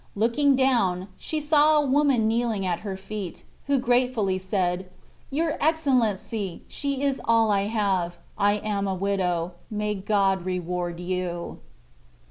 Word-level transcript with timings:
Looking 0.15 0.55
down, 0.55 1.09
she 1.19 1.39
saw 1.39 1.77
a 1.79 1.85
woman 1.85 2.27
kneeling 2.27 2.65
at 2.65 2.79
her 2.79 2.97
feet, 2.97 3.43
who 3.67 3.77
gratefully 3.77 4.39
said: 4.39 4.89
"Your 5.29 5.57
Excellency, 5.61 6.63
she 6.67 7.03
is 7.03 7.21
all 7.25 7.51
I 7.51 7.67
have. 7.67 8.17
I 8.35 8.53
am 8.53 8.87
a 8.87 8.95
widow. 8.95 9.51
May 9.69 9.93
God 9.93 10.43
reward 10.43 10.99
you." 10.99 11.59